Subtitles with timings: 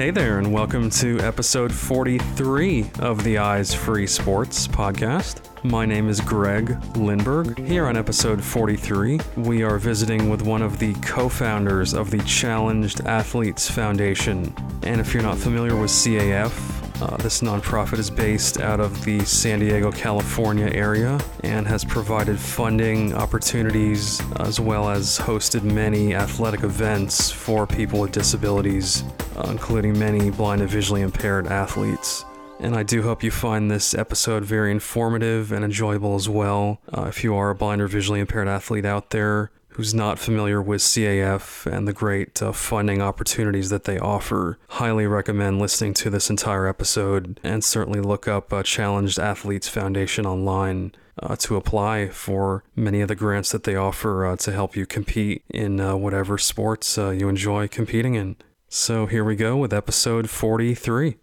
[0.00, 5.49] Hey there, and welcome to episode 43 of the Eyes Free Sports podcast.
[5.62, 7.58] My name is Greg Lindberg.
[7.66, 12.18] Here on episode 43, we are visiting with one of the co founders of the
[12.20, 14.54] Challenged Athletes Foundation.
[14.84, 19.20] And if you're not familiar with CAF, uh, this nonprofit is based out of the
[19.26, 26.62] San Diego, California area and has provided funding opportunities as well as hosted many athletic
[26.62, 29.04] events for people with disabilities,
[29.36, 32.24] uh, including many blind and visually impaired athletes.
[32.62, 36.78] And I do hope you find this episode very informative and enjoyable as well.
[36.94, 40.60] Uh, if you are a blind or visually impaired athlete out there, who's not familiar
[40.60, 46.10] with CAF and the great uh, funding opportunities that they offer, highly recommend listening to
[46.10, 50.92] this entire episode and certainly look up uh, Challenged Athletes Foundation online.
[51.22, 54.86] Uh, to apply for many of the grants that they offer uh, to help you
[54.86, 58.36] compete in uh, whatever sports uh, you enjoy competing in.
[58.70, 61.18] So here we go with episode 43.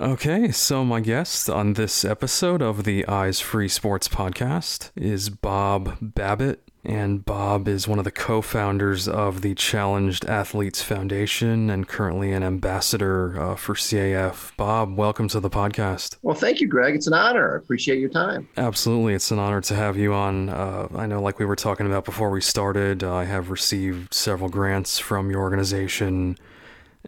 [0.00, 5.96] Okay, so my guest on this episode of the Eyes Free Sports podcast is Bob
[6.00, 6.62] Babbitt.
[6.84, 12.32] And Bob is one of the co founders of the Challenged Athletes Foundation and currently
[12.32, 14.56] an ambassador uh, for CAF.
[14.56, 16.16] Bob, welcome to the podcast.
[16.22, 16.96] Well, thank you, Greg.
[16.96, 17.54] It's an honor.
[17.54, 18.48] I appreciate your time.
[18.56, 19.14] Absolutely.
[19.14, 20.48] It's an honor to have you on.
[20.48, 24.12] Uh, I know, like we were talking about before we started, uh, I have received
[24.12, 26.36] several grants from your organization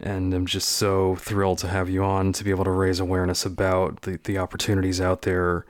[0.01, 3.45] and I'm just so thrilled to have you on to be able to raise awareness
[3.45, 5.65] about the, the opportunities out there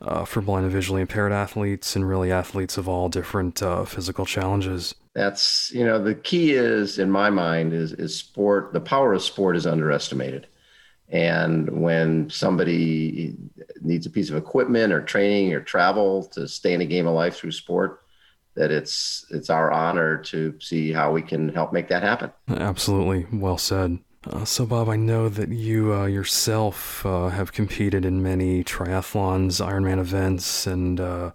[0.00, 4.26] uh, for blind and visually impaired athletes and really athletes of all different uh, physical
[4.26, 4.94] challenges.
[5.14, 8.72] That's you know the key is in my mind is is sport.
[8.72, 10.48] The power of sport is underestimated,
[11.08, 13.36] and when somebody
[13.80, 17.14] needs a piece of equipment or training or travel to stay in a game of
[17.14, 18.03] life through sport,
[18.54, 22.30] that it's it's our honor to see how we can help make that happen.
[22.48, 23.98] Absolutely, well said.
[24.26, 29.64] Uh, so, Bob, I know that you uh, yourself uh, have competed in many triathlons,
[29.64, 31.32] Ironman events, and uh,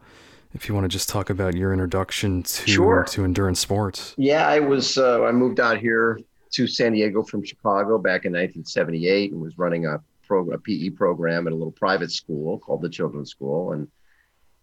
[0.54, 3.04] if you want to just talk about your introduction to sure.
[3.10, 4.16] to endurance sports.
[4.18, 6.20] Yeah, I was uh, I moved out here
[6.52, 10.90] to San Diego from Chicago back in 1978 and was running a, pro, a PE
[10.90, 13.88] program at a little private school called the Children's School, and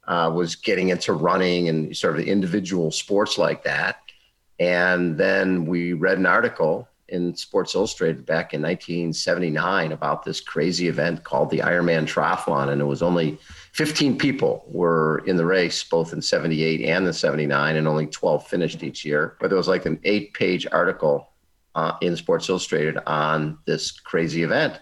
[0.07, 4.01] uh, was getting into running and sort of individual sports like that.
[4.59, 10.89] And then we read an article in Sports Illustrated back in 1979 about this crazy
[10.89, 13.39] event called the Ironman Triathlon, and it was only
[13.73, 18.47] 15 people were in the race, both in 78 and the 79, and only 12
[18.47, 19.37] finished each year.
[19.41, 21.31] But there was like an eight-page article
[21.75, 24.81] uh, in Sports Illustrated on this crazy event.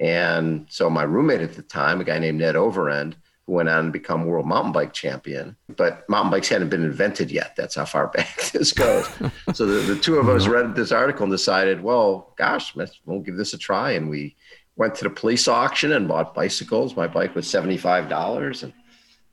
[0.00, 3.14] And so my roommate at the time, a guy named Ned Overend,
[3.46, 5.56] went on to become world mountain bike champion.
[5.76, 7.54] But mountain bikes hadn't been invented yet.
[7.56, 9.08] That's how far back this goes.
[9.54, 13.20] so the, the two of us read this article and decided, well, gosh, let's, we'll
[13.20, 13.92] give this a try.
[13.92, 14.36] And we
[14.76, 16.96] went to the police auction and bought bicycles.
[16.96, 18.62] My bike was $75.
[18.62, 18.72] And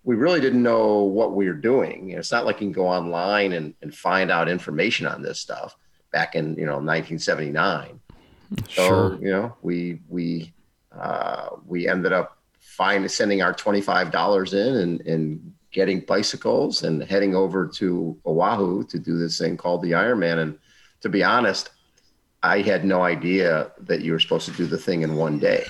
[0.04, 2.10] we really didn't know what we were doing.
[2.10, 5.22] You know, It's not like you can go online and, and find out information on
[5.22, 5.76] this stuff
[6.12, 8.00] back in, you know, 1979.
[8.68, 9.12] Sure.
[9.12, 10.52] So, you know, we, we,
[10.92, 12.39] uh, we ended up
[13.08, 19.18] sending our $25 in and, and getting bicycles and heading over to Oahu to do
[19.18, 20.40] this thing called the Ironman.
[20.40, 20.58] And
[21.02, 21.72] to be honest,
[22.42, 25.66] I had no idea that you were supposed to do the thing in one day.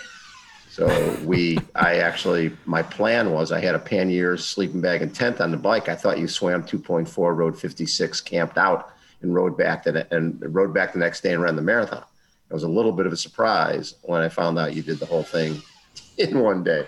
[0.69, 5.42] So we, I actually, my plan was I had a panniers, sleeping bag, and tent
[5.42, 5.90] on the bike.
[5.90, 10.74] I thought you swam 2.4, rode 56, camped out, and rode back the and rode
[10.74, 12.03] back the next day and ran the marathon.
[12.50, 15.06] It was a little bit of a surprise when I found out you did the
[15.06, 15.62] whole thing
[16.18, 16.88] in one day.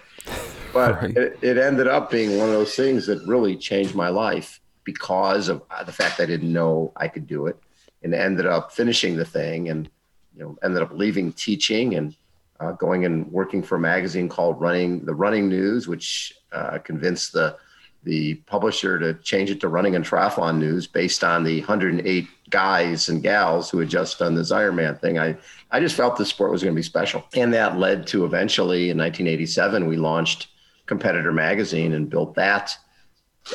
[0.73, 1.17] But right.
[1.17, 5.49] it, it, ended up being one of those things that really changed my life because
[5.49, 7.57] of uh, the fact I didn't know I could do it,
[8.03, 9.89] and ended up finishing the thing, and
[10.35, 12.15] you know ended up leaving teaching and
[12.59, 17.33] uh, going and working for a magazine called Running the Running News, which uh, convinced
[17.33, 17.57] the
[18.03, 23.09] the publisher to change it to Running and Triathlon News based on the 108 guys
[23.09, 25.19] and gals who had just done this Ironman thing.
[25.19, 25.37] I,
[25.69, 27.23] I just felt the sport was going to be special.
[27.35, 30.47] And that led to eventually in 1987, we launched
[30.85, 32.75] Competitor Magazine and built that,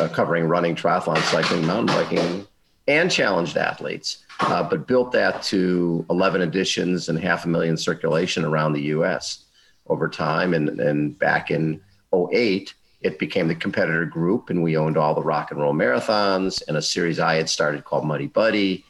[0.01, 2.47] uh, covering running, triathlon, cycling, mountain biking,
[2.89, 4.25] and challenged athletes.
[4.41, 9.45] Uh, but built that to 11 editions and half a million circulation around the US
[9.87, 10.55] over time.
[10.55, 11.81] And, and back in
[12.13, 16.63] 08, it became the competitor group, and we owned all the rock and roll marathons
[16.67, 18.85] and a series I had started called Muddy Buddy,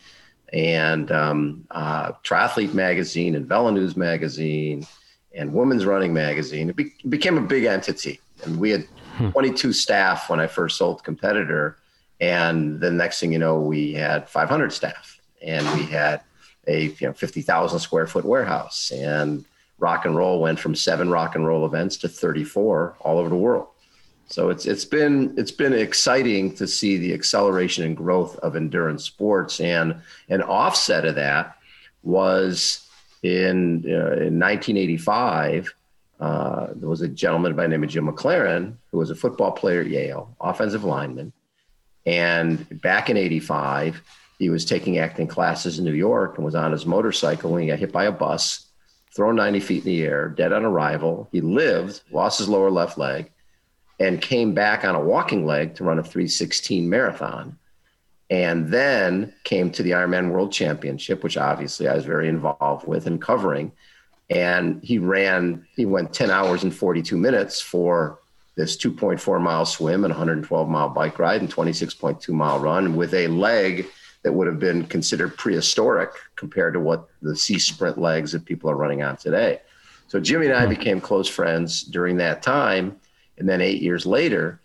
[0.52, 4.86] and um, uh, Triathlete Magazine and VeloNews Magazine
[5.34, 6.70] and Women's Running Magazine.
[6.70, 8.86] It, be- became a big entity, and we had
[9.16, 9.30] hmm.
[9.30, 11.78] 22 staff when I first sold Competitor,
[12.20, 16.22] and the next thing you know, we had 500 staff, and we had
[16.66, 18.90] a you know 50,000 square foot warehouse.
[18.90, 19.44] And
[19.78, 23.36] rock and roll went from seven rock and roll events to 34 all over the
[23.36, 23.68] world.
[24.28, 29.04] So it's it's been it's been exciting to see the acceleration and growth of endurance
[29.04, 31.56] sports, and an offset of that
[32.02, 32.88] was
[33.22, 35.72] in uh, in 1985.
[36.18, 39.52] Uh, there was a gentleman by the name of Jim McLaren who was a football
[39.52, 41.32] player at Yale, offensive lineman,
[42.06, 44.02] and back in '85
[44.38, 47.68] he was taking acting classes in New York and was on his motorcycle when he
[47.68, 48.66] got hit by a bus,
[49.14, 51.28] thrown 90 feet in the air, dead on arrival.
[51.32, 53.30] He lived, lost his lower left leg
[53.98, 57.58] and came back on a walking leg to run a 316 marathon
[58.28, 63.06] and then came to the Ironman World Championship, which obviously I was very involved with
[63.06, 63.72] and covering.
[64.28, 68.18] And he ran, he went 10 hours and 42 minutes for
[68.56, 73.28] this 2.4 mile swim and 112 mile bike ride and 26.2 mile run with a
[73.28, 73.86] leg
[74.22, 78.68] that would have been considered prehistoric compared to what the C sprint legs that people
[78.68, 79.60] are running on today.
[80.08, 80.70] So Jimmy and I hmm.
[80.70, 82.96] became close friends during that time.
[83.38, 84.60] And then eight years later,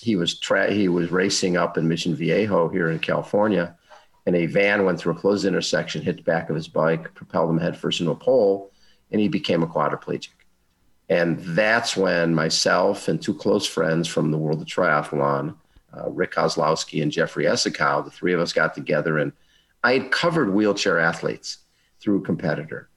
[0.00, 3.76] he was tra- he was racing up in Mission Viejo here in California,
[4.26, 7.50] and a van went through a closed intersection, hit the back of his bike, propelled
[7.50, 8.70] him headfirst into a pole,
[9.16, 10.28] and he became a quadriplegic.
[11.08, 15.56] And that's when myself and two close friends from the world of triathlon,
[15.96, 19.32] uh, Rick Kozlowski and Jeffrey Essakow, the three of us got together, and
[19.82, 21.58] I had covered wheelchair athletes
[22.00, 22.90] through a competitor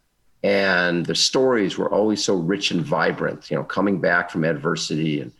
[0.43, 5.19] and the stories were always so rich and vibrant you know coming back from adversity
[5.19, 5.31] and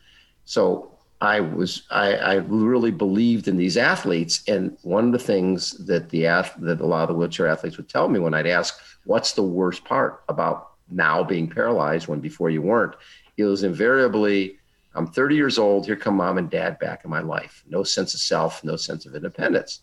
[0.46, 0.92] so
[1.22, 4.44] i was i, I really believed in these athletes.
[4.48, 7.90] And one of the things that the that a lot of the wheelchair athletes would
[7.90, 12.50] tell me when i'd ask what's the worst part about now being paralyzed when before
[12.50, 12.96] you weren't?
[13.38, 14.58] It was invariably
[14.96, 15.86] i'm 30 years old.
[15.86, 17.64] Here come mom and dad back in my life.
[17.70, 19.82] No sense of self no sense of independence.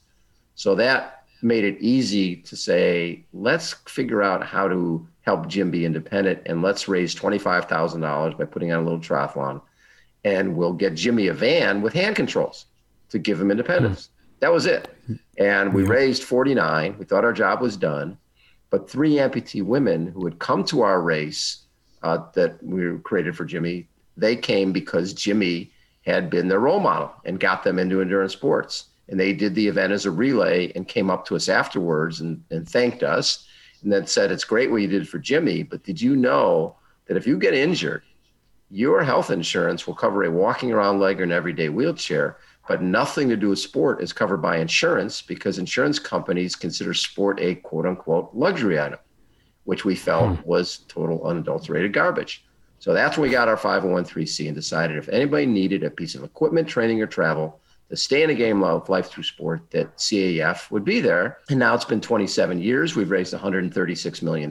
[0.54, 5.84] So that made it easy to say, let's figure out how to help Jim be
[5.84, 9.60] independent and let's raise $25,000 by putting on a little triathlon.
[10.26, 12.66] And we'll get Jimmy a van with hand controls
[13.10, 14.06] to give him independence.
[14.06, 14.40] Mm.
[14.40, 14.94] That was it.
[15.38, 16.96] And we raised 49.
[16.98, 18.18] We thought our job was done.
[18.70, 21.62] But three amputee women who had come to our race
[22.02, 25.70] uh, that we created for Jimmy, they came because Jimmy
[26.04, 29.66] had been their role model and got them into endurance sports and they did the
[29.66, 33.46] event as a relay and came up to us afterwards and, and thanked us
[33.82, 36.74] and then said it's great what you did for jimmy but did you know
[37.06, 38.02] that if you get injured
[38.70, 43.28] your health insurance will cover a walking around leg or an everyday wheelchair but nothing
[43.28, 47.86] to do with sport is covered by insurance because insurance companies consider sport a quote
[47.86, 48.98] unquote luxury item
[49.64, 50.48] which we felt hmm.
[50.48, 52.44] was total unadulterated garbage
[52.78, 56.24] so that's when we got our 501c and decided if anybody needed a piece of
[56.24, 60.70] equipment training or travel to stay in the game of life through sport that CAF
[60.70, 61.38] would be there.
[61.48, 62.96] And now it's been 27 years.
[62.96, 64.50] We've raised $136 million.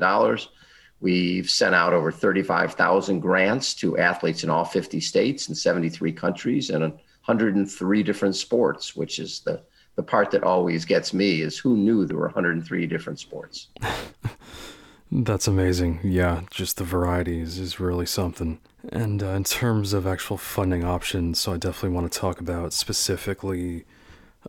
[1.02, 6.70] We've sent out over 35,000 grants to athletes in all 50 states and 73 countries
[6.70, 9.62] and 103 different sports, which is the,
[9.96, 13.68] the part that always gets me is who knew there were 103 different sports.
[15.12, 16.00] That's amazing.
[16.04, 18.60] Yeah, just the varieties is really something.
[18.92, 22.74] And uh, in terms of actual funding options, so I definitely want to talk about
[22.74, 23.86] specifically,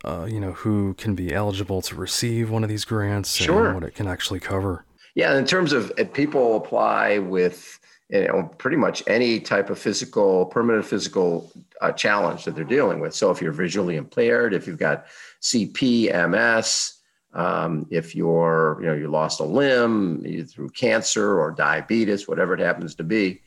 [0.04, 3.66] uh, you know, who can be eligible to receive one of these grants sure.
[3.66, 4.85] and what it can actually cover.
[5.16, 7.80] Yeah, in terms of people apply with
[8.10, 13.00] you know pretty much any type of physical, permanent physical uh, challenge that they're dealing
[13.00, 13.14] with.
[13.14, 15.06] So if you're visually impaired, if you've got
[15.40, 17.00] CP, MS,
[17.32, 22.60] um, if you're you know you lost a limb through cancer or diabetes, whatever it
[22.60, 23.40] happens to be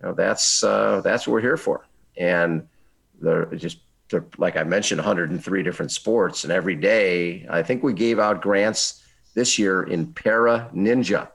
[0.00, 1.86] you know, that's uh, that's what we're here for.
[2.16, 2.66] And
[3.20, 3.78] they're just
[4.10, 8.42] they're, like I mentioned, 103 different sports, and every day I think we gave out
[8.42, 9.03] grants
[9.34, 11.28] this year in para ninja.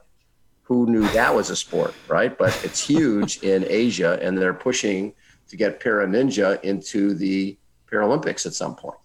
[0.62, 2.36] Who knew that was a sport, right?
[2.36, 5.12] But it's huge in Asia, and they're pushing
[5.48, 7.56] to get para ninja into the
[7.90, 8.98] Paralympics at some point.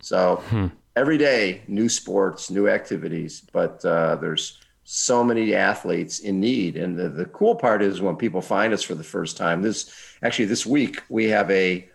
[0.00, 0.68] So hmm.
[0.96, 6.76] every day, new sports, new activities, but uh, there's so many athletes in need.
[6.76, 9.94] And the, the cool part is when people find us for the first time, this
[10.22, 11.88] actually this week we have a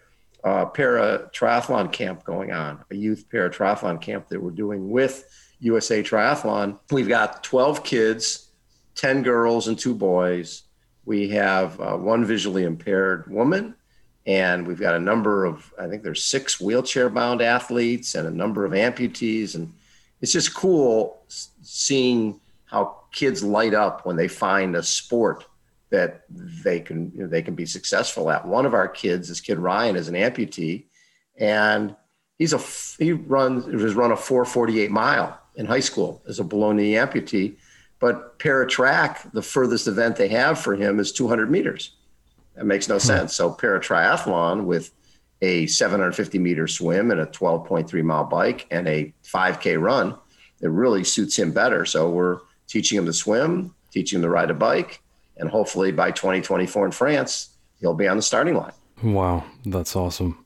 [0.44, 5.26] uh, para triathlon camp going on, a youth para triathlon camp that we're doing with
[5.60, 6.80] USA Triathlon.
[6.92, 8.50] We've got 12 kids,
[8.96, 10.64] 10 girls and two boys.
[11.06, 13.76] We have uh, one visually impaired woman,
[14.26, 18.32] and we've got a number of, I think there's six wheelchair bound athletes and a
[18.32, 19.56] number of amputees.
[19.56, 19.74] And
[20.22, 21.24] it's just cool
[21.62, 25.46] seeing how kids light up when they find a sport
[25.90, 28.46] that they can you know, they can be successful at.
[28.46, 30.86] One of our kids, this kid Ryan, is an amputee,
[31.38, 31.96] and
[32.38, 32.60] he's a
[33.02, 37.58] he runs has run a 448 mile in high school as a below knee amputee.
[38.00, 41.96] But para track, the furthest event they have for him is 200 meters.
[42.56, 43.00] That makes no hmm.
[43.00, 43.36] sense.
[43.36, 44.92] So para triathlon with
[45.42, 50.16] a 750 meter swim and a 12.3 mile bike and a 5K run,
[50.62, 51.86] it really suits him better.
[51.86, 55.02] So we're teaching him to swim, teaching him to ride a bike,
[55.38, 57.50] and hopefully by 2024 in France,
[57.80, 58.74] he'll be on the starting line.
[59.04, 60.44] Wow, that's awesome.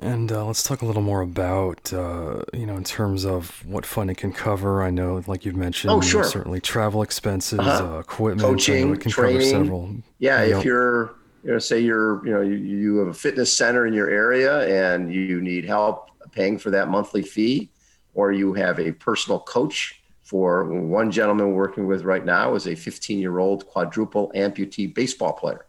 [0.00, 3.84] And uh, let's talk a little more about, uh, you know, in terms of what
[3.84, 4.82] funding can cover.
[4.82, 6.22] I know, like you've mentioned, oh, sure.
[6.22, 7.96] certainly travel expenses, uh-huh.
[7.96, 9.48] uh, equipment, coaching, can training.
[9.48, 9.90] several.
[10.18, 13.86] Yeah, if you're, you know, say you're, you know, you, you have a fitness center
[13.86, 17.70] in your area and you need help paying for that monthly fee,
[18.14, 19.96] or you have a personal coach.
[20.22, 24.94] For one gentleman we're working with right now is a 15 year old quadruple amputee
[24.94, 25.66] baseball player.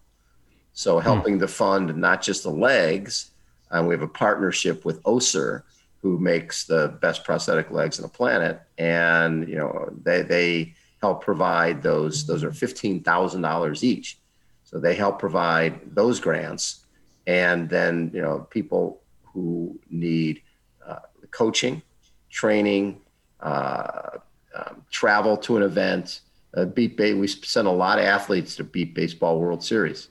[0.74, 1.04] So hmm.
[1.04, 1.40] helping hmm.
[1.40, 3.31] to fund not just the legs,
[3.72, 5.64] and we have a partnership with Össur,
[6.02, 8.62] who makes the best prosthetic legs on the planet.
[8.78, 14.18] And, you know, they, they help provide those, those are $15,000 each.
[14.64, 16.86] So they help provide those grants.
[17.28, 20.42] And then, you know, people who need
[20.86, 21.00] uh,
[21.30, 21.82] coaching,
[22.30, 23.02] training,
[23.40, 24.18] uh,
[24.56, 26.22] um, travel to an event.
[26.56, 30.10] Uh, beep we sent a lot of athletes to beep baseball World Series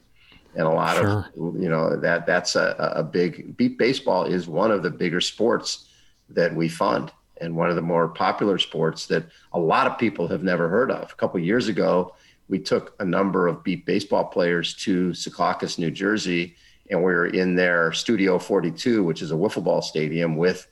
[0.54, 1.08] and a lot sure.
[1.08, 5.20] of you know that that's a, a big beep baseball is one of the bigger
[5.20, 5.88] sports
[6.28, 10.28] that we fund and one of the more popular sports that a lot of people
[10.28, 12.14] have never heard of a couple of years ago
[12.48, 16.56] we took a number of beep baseball players to secaucus new jersey
[16.90, 20.66] and we were in their studio 42 which is a wiffle ball stadium with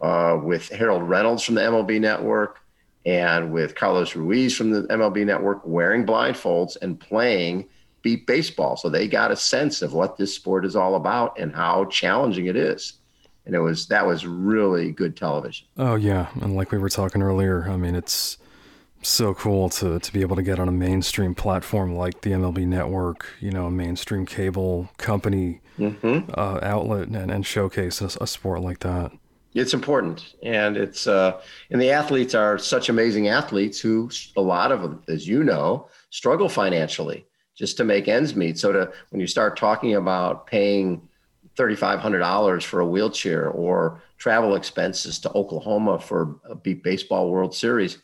[0.00, 2.60] uh, with harold reynolds from the mlb network
[3.04, 7.68] and with carlos ruiz from the mlb network wearing blindfolds and playing
[8.02, 8.76] beep baseball.
[8.76, 12.46] So they got a sense of what this sport is all about and how challenging
[12.46, 12.94] it is.
[13.46, 15.66] And it was that was really good television.
[15.76, 18.38] Oh yeah, and like we were talking earlier, I mean it's
[19.02, 22.66] so cool to to be able to get on a mainstream platform like the MLB
[22.66, 26.30] Network, you know, a mainstream cable company mm-hmm.
[26.34, 29.10] uh, outlet, and, and showcase a, a, sport like that.
[29.54, 31.40] It's important, and it's uh,
[31.70, 35.88] and the athletes are such amazing athletes who a lot of them, as you know,
[36.10, 37.26] struggle financially
[37.60, 38.58] just to make ends meet.
[38.58, 41.06] So to when you start talking about paying
[41.58, 47.98] $3,500 for a wheelchair or travel expenses to Oklahoma for a baseball World Series,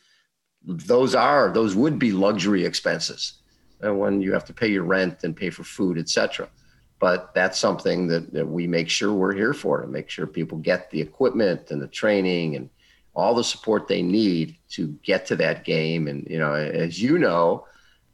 [0.63, 3.39] those are those would be luxury expenses.
[3.81, 6.51] And when you have to pay your rent and pay for food, etc.
[6.99, 10.59] But that's something that, that we make sure we're here for to make sure people
[10.59, 12.69] get the equipment and the training and
[13.15, 16.09] all the support they need to get to that game.
[16.09, 17.65] And you know, as you know,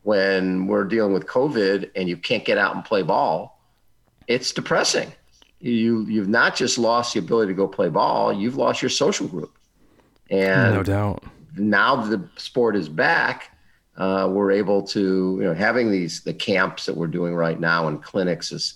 [0.02, 3.60] when we're dealing with COVID and you can't get out and play ball,
[4.26, 5.12] it's depressing.
[5.60, 9.28] You you've not just lost the ability to go play ball, you've lost your social
[9.28, 9.56] group.
[10.30, 11.24] And no doubt.
[11.56, 13.56] Now the sport is back,
[13.96, 17.88] uh, we're able to you know having these the camps that we're doing right now
[17.88, 18.74] and clinics is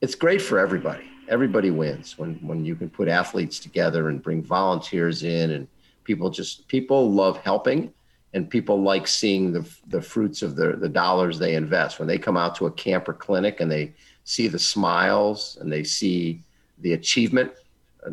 [0.00, 1.04] it's great for everybody.
[1.28, 5.66] Everybody wins when when you can put athletes together and bring volunteers in and
[6.04, 7.92] people just people love helping
[8.34, 11.98] and people like seeing the, the fruits of the, the dollars they invest.
[11.98, 13.92] When they come out to a camp or clinic and they
[14.24, 16.42] see the smiles and they see
[16.78, 17.52] the achievement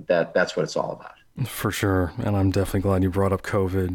[0.08, 1.48] that that's what it's all about.
[1.48, 2.12] For sure.
[2.18, 3.94] And i'm definitely glad you brought up covid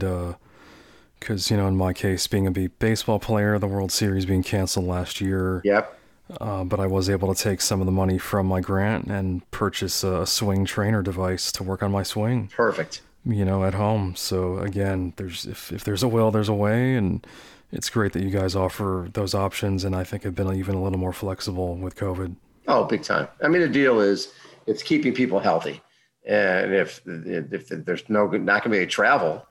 [1.20, 4.42] because uh, you know in my case being a baseball player the world series being
[4.42, 5.98] canceled last year yep.
[6.40, 9.48] uh, but I was able to take some of the money from my grant and
[9.50, 12.48] purchase a swing trainer device to work on my swing.
[12.56, 14.14] Perfect you know, at home.
[14.16, 17.26] So again, there's if if there's a will, there's a way, and
[17.72, 20.82] it's great that you guys offer those options, and I think have been even a
[20.82, 22.36] little more flexible with COVID.
[22.68, 23.28] Oh, big time.
[23.42, 24.32] I mean, the deal is
[24.66, 25.80] it's keeping people healthy,
[26.26, 29.46] and if if there's no not going to be a travel,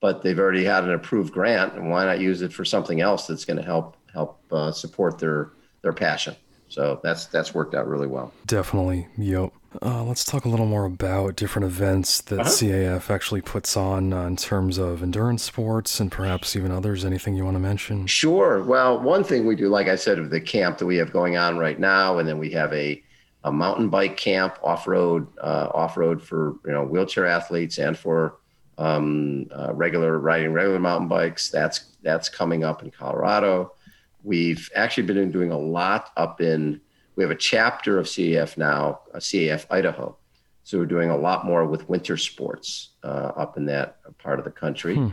[0.00, 3.26] but they've already had an approved grant, and why not use it for something else
[3.26, 6.34] that's going to help help uh, support their their passion.
[6.68, 8.32] So that's that's worked out really well.
[8.46, 9.08] Definitely.
[9.16, 9.52] Yep.
[9.82, 12.48] Uh, let's talk a little more about different events that uh-huh.
[12.48, 17.04] CAF actually puts on uh, in terms of endurance sports and perhaps even others.
[17.04, 18.06] Anything you want to mention?
[18.06, 18.62] Sure.
[18.62, 21.36] Well, one thing we do, like I said, of the camp that we have going
[21.36, 23.02] on right now, and then we have a,
[23.44, 27.96] a mountain bike camp, off road, uh, off road for you know wheelchair athletes and
[27.96, 28.38] for
[28.78, 31.50] um, uh, regular riding regular mountain bikes.
[31.50, 33.74] That's that's coming up in Colorado.
[34.22, 36.80] We've actually been doing a lot up in
[37.18, 40.16] we have a chapter of CAF now, uh, CAF Idaho.
[40.62, 44.44] So we're doing a lot more with winter sports uh, up in that part of
[44.44, 44.94] the country.
[44.94, 45.08] Hmm.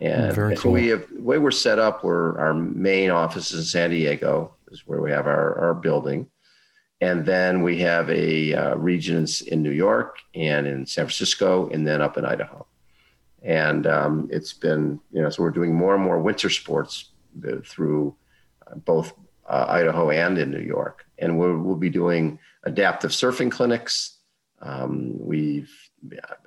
[0.00, 0.72] And Very so cool.
[0.72, 2.02] we have the way we're set up.
[2.02, 6.28] We're our main office is in San Diego, is where we have our, our building,
[7.02, 11.86] and then we have a uh, region in, New York and in San Francisco, and
[11.86, 12.66] then up in Idaho.
[13.42, 17.10] And um, it's been, you know, so we're doing more and more winter sports
[17.46, 18.16] uh, through
[18.76, 19.12] both
[19.48, 21.04] uh, Idaho and in New York.
[21.18, 24.18] And we'll, we'll be doing adaptive surfing clinics.
[24.62, 25.70] Um, we've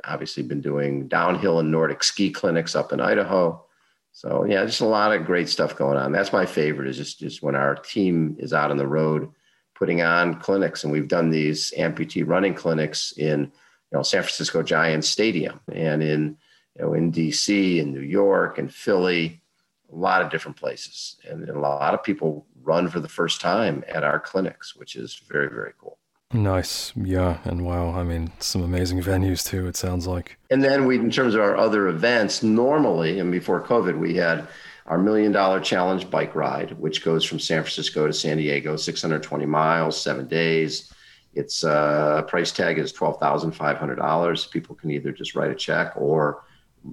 [0.05, 3.65] obviously been doing downhill and Nordic ski clinics up in Idaho.
[4.11, 6.11] So yeah, just a lot of great stuff going on.
[6.11, 9.29] That's my favorite is just, just when our team is out on the road
[9.75, 10.83] putting on clinics.
[10.83, 16.01] And we've done these amputee running clinics in, you know, San Francisco Giants Stadium and
[16.03, 16.37] in,
[16.77, 19.41] you know, in DC and New York and Philly,
[19.93, 21.17] a lot of different places.
[21.29, 25.21] And a lot of people run for the first time at our clinics, which is
[25.29, 25.99] very, very cool.
[26.33, 26.93] Nice.
[26.95, 27.37] Yeah.
[27.43, 30.37] And wow, I mean, some amazing venues too, it sounds like.
[30.49, 34.47] And then we, in terms of our other events, normally, and before COVID, we had
[34.87, 39.45] our million dollar challenge bike ride, which goes from San Francisco to San Diego, 620
[39.45, 40.91] miles, seven days.
[41.35, 44.51] Its uh, price tag is $12,500.
[44.51, 46.43] People can either just write a check or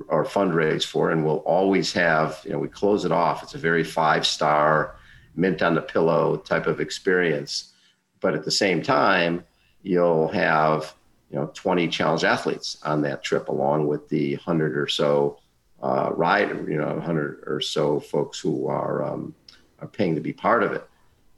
[0.09, 3.43] or fundraise for, and we'll always have, you know, we close it off.
[3.43, 4.97] It's a very five star,
[5.35, 7.73] mint on the pillow type of experience.
[8.21, 9.45] But at the same time,
[9.83, 10.95] you'll have,
[11.31, 15.39] you know, 20 challenge athletes on that trip, along with the 100 or so
[15.83, 19.35] uh, ride, you know, 100 or so folks who are um,
[19.81, 20.87] are paying to be part of it,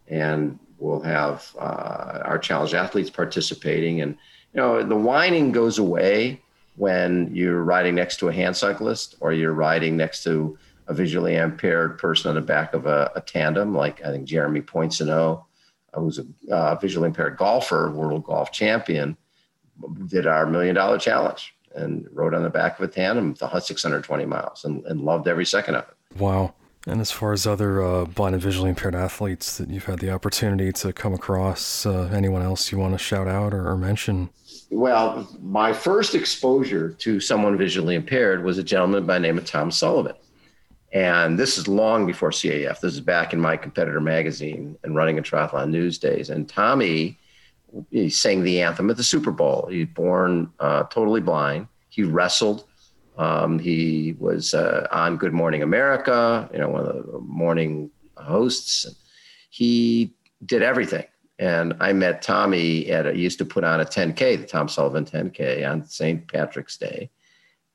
[0.09, 4.17] and we'll have uh, our challenge athletes participating, and
[4.53, 6.43] you know, the whining goes away
[6.77, 11.37] when you're riding next to a hand cyclist or you're riding next to a visually
[11.37, 15.45] impaired person on the back of a, a tandem, like I think Jeremy Poincenot,
[15.95, 19.17] uh, who's a uh, visually impaired golfer, world golf champion,
[20.07, 24.25] did our million dollar challenge and rode on the back of a tandem the 620
[24.27, 26.21] miles and, and loved every second of it.
[26.21, 26.55] Wow.
[26.87, 30.11] And as far as other uh, blind and visually impaired athletes that you've had the
[30.11, 34.31] opportunity to come across, uh, anyone else you want to shout out or, or, mention?
[34.73, 39.45] Well, my first exposure to someone visually impaired was a gentleman by the name of
[39.45, 40.17] Tom Sullivan.
[40.93, 42.81] And this is long before CAF.
[42.81, 46.31] This is back in my competitor magazine and running a triathlon news days.
[46.31, 47.19] And Tommy
[47.91, 49.69] he sang the anthem at the Super Bowl.
[49.71, 51.69] He's born uh, totally blind.
[51.89, 52.65] He wrestled.
[53.19, 58.87] Um, he was uh, on Good Morning America, you know, one of the morning hosts.
[59.51, 61.05] He did everything.
[61.43, 64.69] And I met Tommy at a, he used to put on a 10K, the Tom
[64.69, 66.27] Sullivan 10K on St.
[66.29, 67.11] Patrick's Day.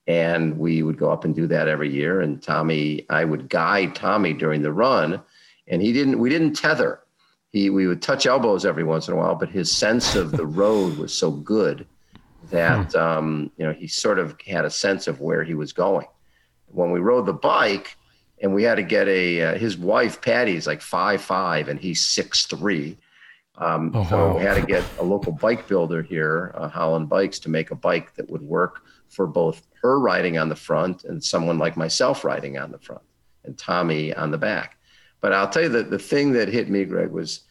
[0.08, 2.22] And we would go up and do that every year.
[2.22, 5.22] And Tommy, I would guide Tommy during the run.
[5.68, 7.02] And he didn't, we didn't tether
[7.52, 10.46] he we would touch elbows every once in a while, but his sense of the
[10.64, 11.86] road was so good
[12.50, 13.00] that hmm.
[13.00, 16.08] um, you know he sort of had a sense of where he was going.
[16.68, 17.96] When we rode the bike,
[18.42, 22.06] and we had to get a uh, his wife Patty's like five five and he's
[22.06, 22.98] six three.
[23.58, 24.38] Um, oh, so wow.
[24.38, 27.76] we had to get a local bike builder here, uh, Holland Bikes, to make a
[27.76, 32.24] bike that would work for both her riding on the front and someone like myself
[32.24, 33.02] riding on the front,
[33.46, 34.78] and Tommy on the back.
[35.22, 37.42] But I'll tell you that the thing that hit me, Greg, was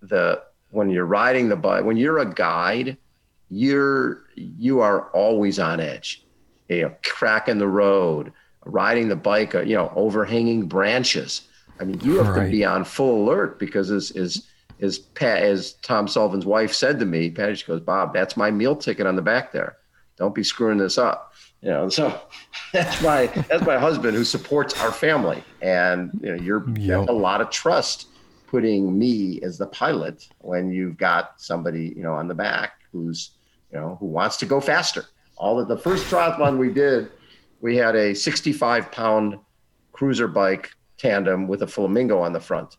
[0.00, 2.96] the when you're riding the bike, when you're a guide,
[3.48, 6.24] you're you are always on edge.
[6.68, 8.32] You know, cracking the road,
[8.64, 11.42] riding the bike, uh, you know, overhanging branches.
[11.78, 12.46] I mean, you have right.
[12.46, 14.48] to be on full alert because as as
[14.82, 18.50] as Pat, as Tom Sullivan's wife said to me, Patty, she goes, Bob, that's my
[18.50, 19.76] meal ticket on the back there.
[20.18, 22.20] Don't be screwing this up you know so
[22.72, 27.08] that's my that's my husband who supports our family and you know you're yep.
[27.08, 28.08] a lot of trust
[28.46, 33.30] putting me as the pilot when you've got somebody you know on the back who's
[33.72, 37.10] you know who wants to go faster all of the first triathlon we did
[37.60, 39.38] we had a 65 pound
[39.92, 42.76] cruiser bike tandem with a flamingo on the front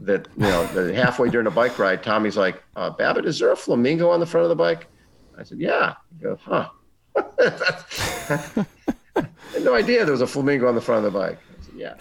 [0.00, 3.56] that you know halfway during a bike ride tommy's like uh, babbitt is there a
[3.56, 4.86] flamingo on the front of the bike
[5.38, 6.68] i said yeah he goes huh
[9.60, 11.38] had no idea there was a flamingo on the front of the bike.
[11.60, 11.94] Said, yeah.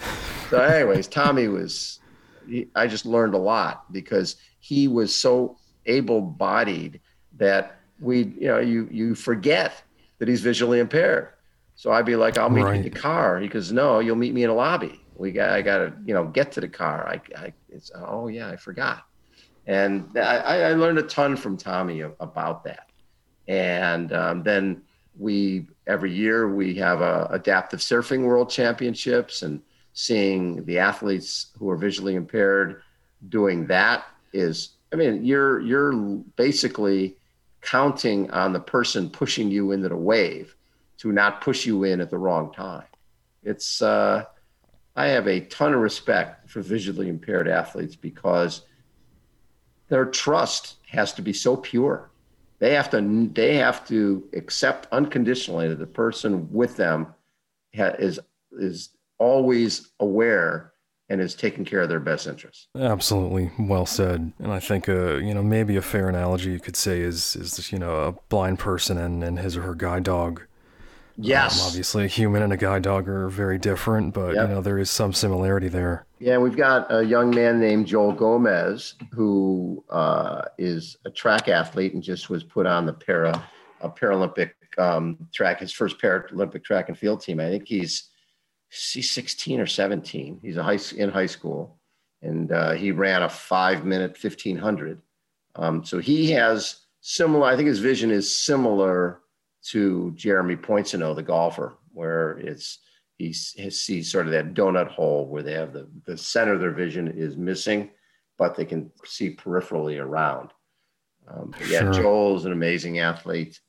[0.49, 1.99] So, anyways, Tommy was.
[2.47, 6.99] He, I just learned a lot because he was so able-bodied
[7.37, 9.81] that we, you know, you you forget
[10.17, 11.29] that he's visually impaired.
[11.75, 12.71] So I'd be like, "I'll meet right.
[12.71, 15.01] you in the car." He goes, "No, you'll meet me in a lobby.
[15.19, 18.27] We got, I got to, you know, get to the car." I, I it's, oh
[18.27, 19.03] yeah, I forgot.
[19.67, 22.89] And I, I learned a ton from Tommy about that.
[23.47, 24.81] And um, then
[25.19, 29.61] we every year we have a adaptive surfing world championships and
[29.93, 32.81] seeing the athletes who are visually impaired
[33.27, 35.93] doing that is i mean you're you're
[36.37, 37.17] basically
[37.61, 40.55] counting on the person pushing you into the wave
[40.97, 42.85] to not push you in at the wrong time
[43.43, 44.23] it's uh,
[44.99, 48.65] i have a ton of respect for visually impaired athletes because
[49.87, 52.11] their trust has to be so pure
[52.59, 57.07] they have to they have to accept unconditionally that the person with them
[57.75, 58.19] ha- is
[58.51, 60.73] is always aware
[61.09, 62.67] and is taking care of their best interests.
[62.75, 64.31] Absolutely, well said.
[64.37, 67.71] And I think, uh, you know, maybe a fair analogy you could say is, is
[67.71, 70.43] you know, a blind person and, and his or her guide dog.
[71.21, 71.61] Yes.
[71.61, 74.47] Um, obviously, a human and a guide dog are very different, but yep.
[74.47, 76.05] you know, there is some similarity there.
[76.19, 81.93] Yeah, we've got a young man named Joel Gomez who uh, is a track athlete
[81.93, 83.47] and just was put on the para
[83.81, 87.39] a Paralympic um, track, his first Paralympic track and field team.
[87.39, 88.09] I think he's
[88.69, 90.39] he's 16 or 17.
[90.41, 91.79] He's a high in high school,
[92.21, 95.01] and uh, he ran a five minute 1500.
[95.55, 97.45] Um, so he has similar.
[97.45, 99.21] I think his vision is similar
[99.67, 102.79] to Jeremy Poincenot, the golfer, where it's
[103.17, 106.71] he sees sort of that donut hole where they have the the center of their
[106.71, 107.89] vision is missing,
[108.37, 110.51] but they can see peripherally around.
[111.27, 112.35] Um, yeah, sure.
[112.35, 113.59] is an amazing athlete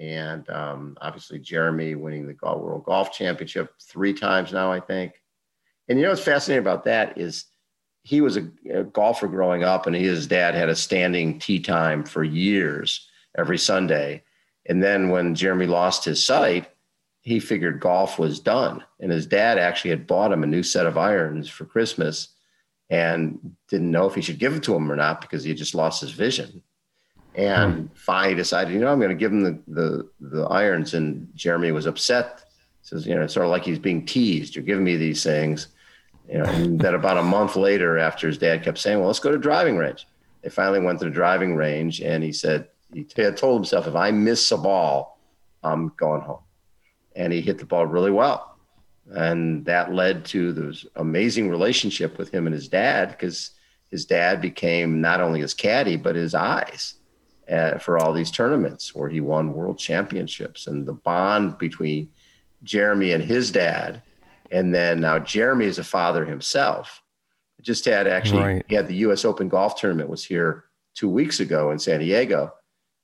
[0.00, 5.20] and um, obviously Jeremy winning the World Golf Championship three times now, I think.
[5.88, 7.44] And you know what's fascinating about that is
[8.02, 11.60] he was a, a golfer growing up, and he, his dad had a standing tee
[11.60, 14.22] time for years every Sunday.
[14.70, 16.70] And then when Jeremy lost his sight,
[17.22, 18.84] he figured golf was done.
[19.00, 22.28] And his dad actually had bought him a new set of irons for Christmas
[22.88, 25.74] and didn't know if he should give it to him or not because he just
[25.74, 26.62] lost his vision.
[27.34, 27.86] And hmm.
[27.96, 30.94] finally decided, you know, I'm going to give him the, the, the irons.
[30.94, 32.44] And Jeremy was upset.
[32.82, 34.54] Says, you know, it's sort of like he's being teased.
[34.54, 35.66] You're giving me these things.
[36.28, 39.18] You know, and then about a month later, after his dad kept saying, well, let's
[39.18, 40.06] go to driving range.
[40.42, 43.94] They finally went to the driving range and he said, he had told himself, if
[43.94, 45.18] I miss a ball,
[45.62, 46.42] I'm going home.
[47.14, 48.56] And he hit the ball really well.
[49.12, 53.52] And that led to this amazing relationship with him and his dad because
[53.88, 56.94] his dad became not only his caddy, but his eyes
[57.48, 62.08] at, for all these tournaments where he won world championships and the bond between
[62.62, 64.02] Jeremy and his dad.
[64.52, 67.02] And then now Jeremy is a father himself.
[67.60, 68.64] Just had actually, right.
[68.68, 72.52] he had the US Open golf tournament was here two weeks ago in San Diego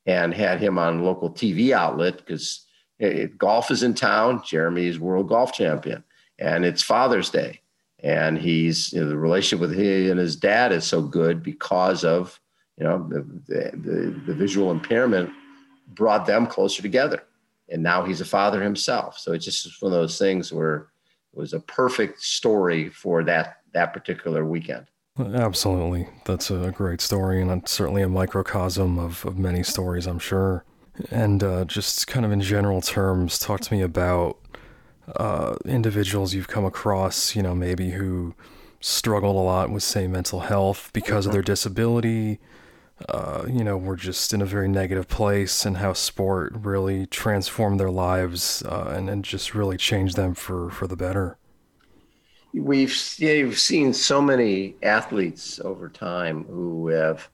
[0.06, 2.66] and had him on local TV outlet because
[3.00, 4.42] eh, eh, golf is in town.
[4.44, 6.04] Jeremy's world golf champion
[6.38, 7.60] and it's Father's Day.
[8.00, 12.04] And he's you know, the relationship with he and his dad is so good because
[12.04, 12.38] of
[12.76, 15.30] you know, the, the, the visual impairment
[15.88, 17.22] brought them closer together.
[17.70, 19.18] And now he's a father himself.
[19.18, 20.88] So it's just one of those things where
[21.32, 24.86] it was a perfect story for that that particular weekend.
[25.18, 26.09] Absolutely.
[26.24, 30.64] That's a great story and certainly a microcosm of, of many stories, I'm sure.
[31.11, 34.38] And uh, just kind of in general terms, talk to me about
[35.16, 38.35] uh, individuals you've come across, you know, maybe who
[38.81, 42.38] struggled a lot with, say, mental health because of their disability,
[43.09, 47.81] uh, you know, were just in a very negative place and how sport really transformed
[47.81, 51.38] their lives uh, and, and just really changed them for, for the better.
[52.62, 57.28] We've, we've seen so many athletes over time who have,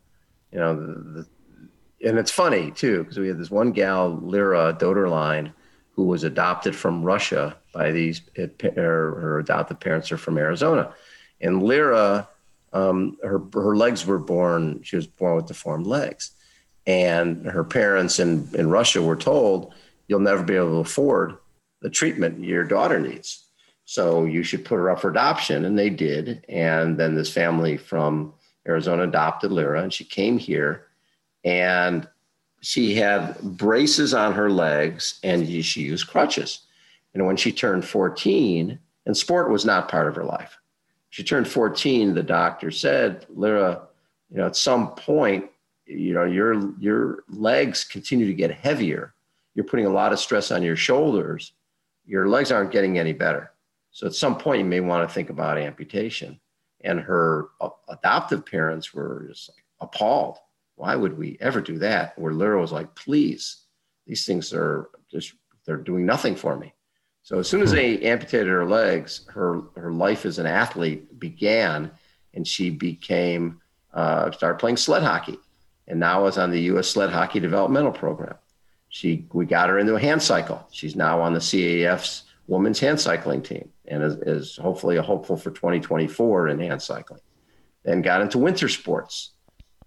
[0.50, 4.76] you know, the, the, and it's funny too, because we had this one gal, Lera
[4.78, 5.52] Doederlein,
[5.92, 10.92] who was adopted from Russia by these, her, her adopted parents are from Arizona.
[11.40, 12.28] And Lyra
[12.72, 14.82] um, her her legs were born.
[14.82, 16.32] She was born with deformed legs,
[16.87, 19.74] and her parents in in Russia were told,
[20.08, 21.37] "You'll never be able to afford
[21.80, 23.48] the treatment your daughter needs,
[23.85, 26.45] so you should put her up for adoption." And they did.
[26.49, 28.35] And then this family from
[28.66, 30.87] Arizona adopted Lera, and she came here,
[31.45, 32.09] and
[32.61, 36.61] she had braces on her legs, and she used crutches.
[37.14, 40.59] And when she turned 14, and sport was not part of her life
[41.12, 43.83] she turned 14, the doctor said, Lera,
[44.31, 45.45] you know, at some point,
[45.85, 49.12] you know, your your legs continue to get heavier.
[49.55, 51.53] You're putting a lot of stress on your shoulders.
[52.07, 53.52] Your legs aren't getting any better.
[53.92, 56.40] So at some point, you may want to think about amputation.
[56.83, 57.48] And her
[57.88, 60.38] adoptive parents were just like appalled.
[60.74, 62.18] Why would we ever do that?
[62.18, 63.64] Where Lera was like, please,
[64.07, 66.74] these things are just, they're doing nothing for me.
[67.22, 71.90] So as soon as they amputated her legs, her her life as an athlete began,
[72.35, 73.61] and she became
[73.94, 75.38] uh, started playing sled hockey,
[75.87, 76.88] and now is on the U.S.
[76.88, 78.35] Sled Hockey Developmental Program.
[78.88, 80.66] She we got her into a hand cycle.
[80.72, 85.37] She's now on the CAF's women's hand cycling team, and is, is hopefully a hopeful
[85.37, 87.21] for 2024 in hand cycling.
[87.85, 89.33] Then got into winter sports,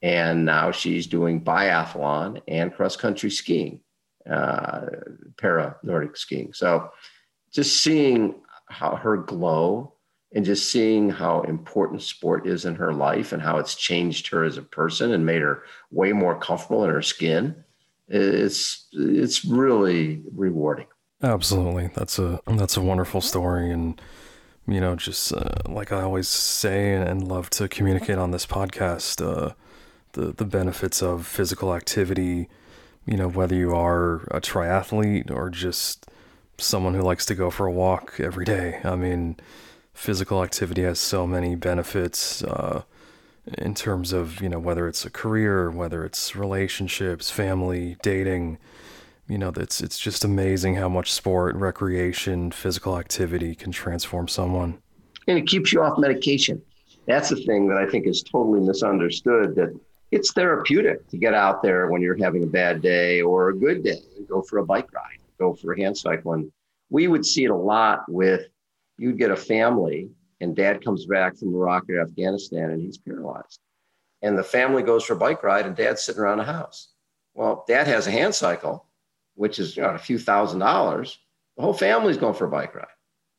[0.02, 3.82] and now she's doing biathlon and cross country skiing,
[4.30, 4.82] uh,
[5.38, 6.54] para Nordic skiing.
[6.54, 6.90] So
[7.54, 8.36] just seeing
[8.68, 9.94] how her glow
[10.34, 14.44] and just seeing how important sport is in her life and how it's changed her
[14.44, 17.64] as a person and made her way more comfortable in her skin
[18.08, 20.88] it's it's really rewarding
[21.24, 24.00] Absolutely, that's a that's a wonderful story, and
[24.68, 29.22] you know, just uh, like I always say and love to communicate on this podcast,
[29.26, 29.54] uh,
[30.14, 32.50] the the benefits of physical activity.
[33.06, 36.08] You know, whether you are a triathlete or just
[36.60, 38.82] someone who likes to go for a walk every day.
[38.84, 39.38] I mean,
[39.94, 42.84] physical activity has so many benefits uh,
[43.58, 48.58] in terms of you know whether it's a career, whether it's relationships, family, dating.
[49.28, 54.80] You know, it's it's just amazing how much sport, recreation, physical activity can transform someone.
[55.28, 56.62] And it keeps you off medication.
[57.08, 59.56] That's the thing that I think is totally misunderstood.
[59.56, 59.78] That
[60.12, 63.84] it's therapeutic to get out there when you're having a bad day or a good
[63.84, 66.52] day, and go for a bike ride, go for a hand cycling.
[66.90, 68.48] We would see it a lot with
[68.98, 70.10] you'd get a family
[70.42, 73.60] and dad comes back from Iraq or Afghanistan and he's paralyzed.
[74.22, 76.90] And the family goes for a bike ride and dad's sitting around the house.
[77.34, 78.85] Well, dad has a hand cycle,
[79.36, 81.20] which is you know, a few thousand dollars.
[81.56, 82.88] The whole family's going for a bike ride.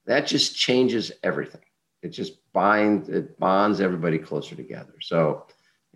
[0.06, 1.62] That just changes everything.
[2.02, 4.94] It just binds, it bonds everybody closer together.
[5.00, 5.46] So,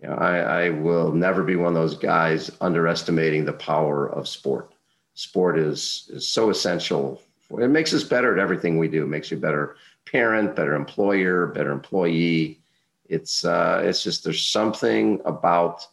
[0.01, 4.27] you know, I, I will never be one of those guys underestimating the power of
[4.27, 4.73] sport.
[5.13, 7.21] Sport is, is so essential.
[7.39, 9.03] For, it makes us better at everything we do.
[9.03, 12.59] It makes you a better parent, better employer, better employee.
[13.05, 15.85] It's uh, it's just there's something about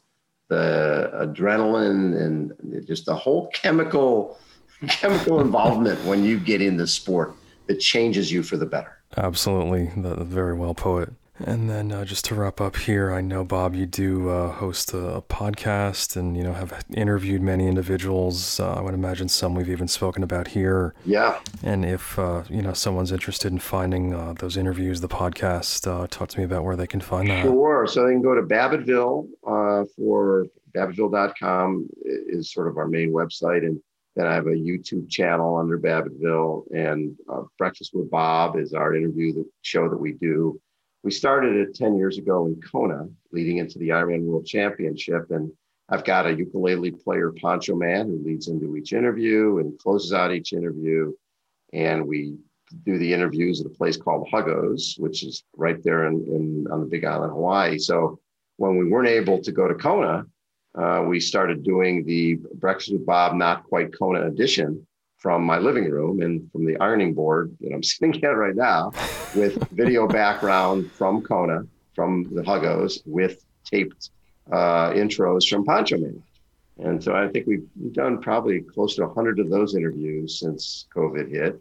[0.49, 4.39] the adrenaline and just the whole chemical
[4.89, 7.35] chemical involvement when you get in the sport
[7.67, 8.99] that changes you for the better.
[9.17, 11.11] Absolutely, the, very well poet.
[11.45, 14.93] And then uh, just to wrap up here, I know Bob, you do uh, host
[14.93, 18.59] a, a, podcast, and you know have interviewed many individuals.
[18.59, 20.95] Uh, I would imagine some we've even spoken about here.
[21.05, 21.39] Yeah.
[21.63, 26.09] And if uh, you know someone's interested in finding uh, those interviews, the podcast, uh,
[26.09, 27.45] talk to me about where they can find that.
[27.45, 27.87] Sure.
[27.87, 29.29] So they can go to Babbittville
[29.97, 33.81] for Babbittville.com is sort of our main website, and
[34.17, 37.17] then I have a YouTube channel under Babbittville, and
[37.59, 40.61] Breakfast with Bob is our interview the show that we do
[41.03, 45.31] we started it 10 years ago in Kona, leading into the Ironman World Championship.
[45.31, 45.53] And
[45.89, 50.33] I've got a ukulele player, Poncho Man, who leads into each interview and closes out
[50.33, 51.13] each interview.
[51.73, 52.37] And we
[52.85, 56.81] do the interviews at a place called Huggos, which is right there in, in on
[56.81, 57.79] the Big Island, Hawaii.
[57.79, 58.19] So
[58.57, 60.27] when we weren't able to go to Kona,
[60.75, 64.87] uh, we started doing the Breakfast with Bob Not Quite Kona edition,
[65.19, 68.93] from my living room and from the ironing board that I'm sitting at right now
[69.35, 71.63] with video background from Kona,
[71.95, 74.11] from the Huggos, with taped
[74.51, 76.23] uh, intros from Poncho Man.
[76.79, 80.87] And so I think we've, we've done probably close to 100 of those interviews since
[80.95, 81.61] COVID hit.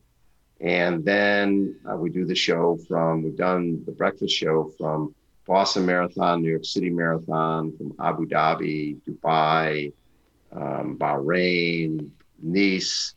[0.62, 5.15] And then uh, we do the show from, we've done the breakfast show from
[5.48, 9.91] Boston Marathon, New York City Marathon, from Abu Dhabi, Dubai,
[10.52, 13.15] um, Bahrain, Nice,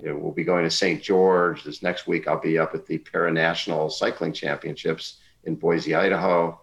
[0.00, 1.02] you know, we'll be going to St.
[1.02, 1.64] George.
[1.64, 6.60] This next week, I'll be up at the Paranational Cycling Championships in Boise, Idaho.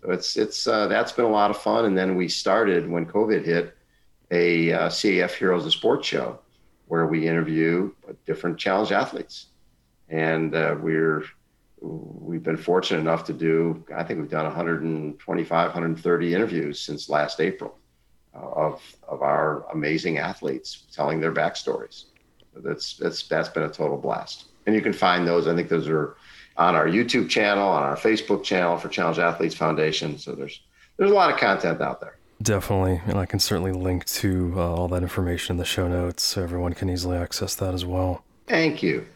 [0.00, 1.84] So it's it's uh, that's been a lot of fun.
[1.84, 3.76] And then we started when COVID hit
[4.30, 6.40] a uh, CAF Heroes of Sport show
[6.86, 7.92] where we interview
[8.26, 9.46] different challenge athletes,
[10.08, 11.24] and uh, we're
[11.80, 17.40] we've been fortunate enough to do I think we've done 125 130 interviews since last
[17.40, 17.76] April
[18.34, 22.04] uh, of of our amazing athletes telling their backstories
[22.56, 24.46] that's that's that's been a total blast.
[24.66, 25.48] And you can find those.
[25.48, 26.16] I think those are
[26.56, 30.18] on our YouTube channel, on our Facebook channel for Challenge Athletes Foundation.
[30.18, 30.60] So there's
[30.96, 32.16] there's a lot of content out there.
[32.42, 36.22] Definitely, and I can certainly link to uh, all that information in the show notes,
[36.22, 38.24] so everyone can easily access that as well.
[38.48, 39.06] Thank you.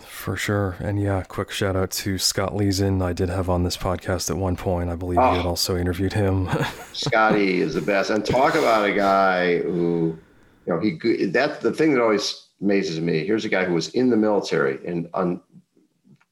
[0.00, 0.76] For sure.
[0.80, 3.00] And yeah, quick shout out to Scott Leason.
[3.02, 4.90] I did have on this podcast at one point.
[4.90, 6.48] I believe oh, you had also interviewed him.
[6.92, 8.10] Scotty is the best.
[8.10, 10.18] And talk about a guy who,
[10.66, 13.26] you know, he that's the thing that always amazes me.
[13.26, 15.40] Here's a guy who was in the military and un,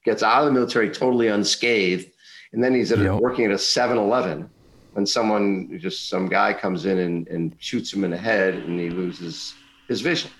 [0.03, 2.11] gets out of the military totally unscathed,
[2.51, 3.11] and then he's at yep.
[3.11, 4.49] a, working at a 7-Eleven
[4.93, 8.79] when someone just some guy comes in and, and shoots him in the head and
[8.79, 9.53] he loses
[9.87, 10.31] his vision,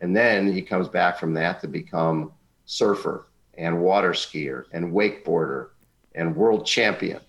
[0.00, 2.32] and then he comes back from that to become
[2.64, 3.26] surfer
[3.58, 5.68] and water skier and wakeboarder
[6.14, 7.20] and world champion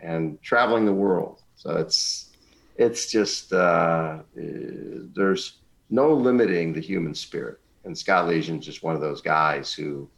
[0.00, 1.40] and traveling the world.
[1.56, 2.30] So it's
[2.76, 5.58] it's just uh, there's
[5.90, 7.58] no limiting the human spirit.
[7.84, 10.08] And Scott Leason's just one of those guys who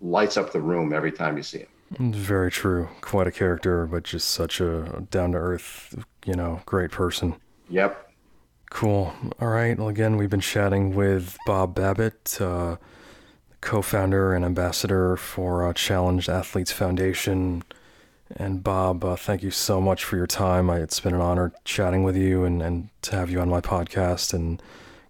[0.00, 1.68] lights up the room every time you see him.
[1.98, 2.88] Very true.
[3.00, 7.36] Quite a character, but just such a down to earth, you know, great person.
[7.68, 8.10] Yep.
[8.70, 9.14] Cool.
[9.40, 9.78] All right.
[9.78, 12.76] Well, again, we've been chatting with Bob Babbitt, uh,
[13.60, 17.62] co founder and ambassador for uh, Challenged Athletes Foundation.
[18.36, 20.68] And Bob, uh, thank you so much for your time.
[20.68, 23.60] I, it's been an honor chatting with you and, and to have you on my
[23.60, 24.34] podcast.
[24.34, 24.60] And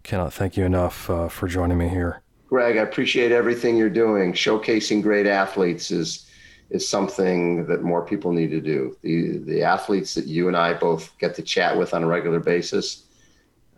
[0.06, 2.22] cannot thank you enough uh, for joining me here.
[2.48, 4.32] Greg, I appreciate everything you're doing.
[4.32, 6.22] Showcasing great athletes is
[6.68, 8.96] is something that more people need to do.
[9.02, 12.40] The the athletes that you and I both get to chat with on a regular
[12.40, 13.06] basis,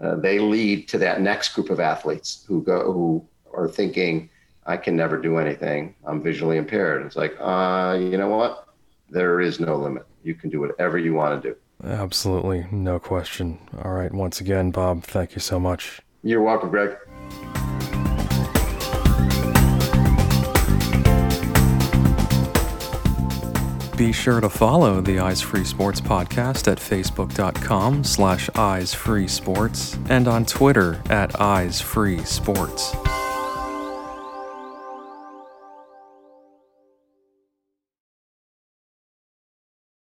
[0.03, 4.29] uh, they lead to that next group of athletes who go who are thinking,
[4.67, 5.95] I can never do anything.
[6.07, 7.05] I'm visually impaired.
[7.07, 8.69] It's like, uh, you know what?
[9.09, 10.07] There is no limit.
[10.23, 11.57] You can do whatever you want to do.
[11.83, 13.59] Absolutely, no question.
[13.83, 16.03] All right, once again, Bob, thank you so much.
[16.29, 16.95] You're welcome, Greg.
[23.97, 30.45] Be sure to follow the Eyes Free Sports podcast at facebook.com slash eyesfreesports and on
[30.45, 33.28] Twitter at eyesfreesports.